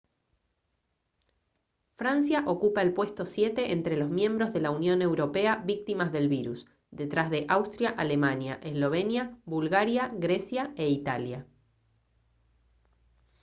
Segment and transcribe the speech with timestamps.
[1.97, 6.65] francia ocupa el puesto siete entre los miembros de la unión europea víctimas del virus
[6.89, 11.45] detrás de austria alemania eslovenia bulgaria grecia e italia